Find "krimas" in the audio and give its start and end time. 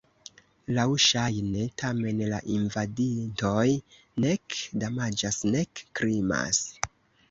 5.99-6.65